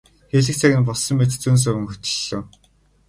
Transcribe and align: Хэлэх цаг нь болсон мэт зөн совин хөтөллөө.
Хэлэх 0.31 0.55
цаг 0.61 0.71
нь 0.79 0.87
болсон 0.87 1.15
мэт 1.17 1.31
зөн 1.41 1.57
совин 1.63 1.85
хөтөллөө. 1.89 2.39